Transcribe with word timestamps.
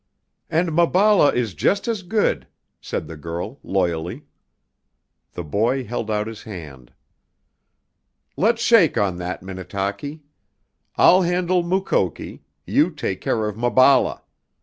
"And 0.49 0.69
Maballa 0.71 1.31
is 1.31 1.53
just 1.53 1.87
as 1.87 2.01
good," 2.01 2.47
said 2.81 3.05
the 3.07 3.15
girl 3.15 3.59
loyally. 3.61 4.25
The 5.33 5.43
boy 5.43 5.85
held 5.85 6.09
out 6.09 6.25
his 6.25 6.41
hand. 6.41 6.91
"Let's 8.35 8.63
shake 8.63 8.97
on 8.97 9.17
that, 9.17 9.43
Minnetaki! 9.43 10.23
I'll 10.95 11.21
handle 11.21 11.61
Mukoki, 11.61 12.41
you 12.65 12.89
take 12.89 13.21
care 13.21 13.47
of 13.47 13.55
Maballa. 13.55 14.23